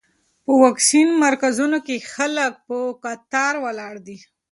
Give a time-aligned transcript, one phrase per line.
[0.43, 4.17] په واکسین مرکزونو کې خلک په کتار ولاړ دي.